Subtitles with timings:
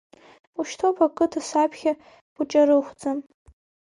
[0.59, 1.93] Ушьҭоуп ақыҭа саԥхьа
[2.39, 3.11] уҷарыхәӡа.